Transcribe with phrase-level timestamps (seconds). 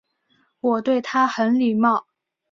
[0.61, 2.07] 我对他很礼貌